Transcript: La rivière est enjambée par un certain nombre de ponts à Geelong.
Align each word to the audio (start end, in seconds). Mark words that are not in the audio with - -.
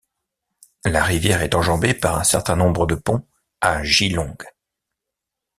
La 0.83 1.03
rivière 1.03 1.43
est 1.43 1.53
enjambée 1.53 1.93
par 1.93 2.17
un 2.17 2.23
certain 2.23 2.55
nombre 2.55 2.87
de 2.87 2.95
ponts 2.95 3.23
à 3.61 3.83
Geelong. 3.83 4.35